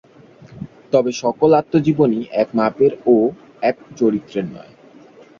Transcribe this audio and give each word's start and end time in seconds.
তবে 0.93 1.11
সকল 1.23 1.49
আত্মজীবনী 1.53 2.19
এক 2.33 2.49
মাপের 2.53 2.93
ও 3.07 3.15
এক 3.61 3.77
চরিত্রের 3.99 4.45
নয়। 4.47 4.73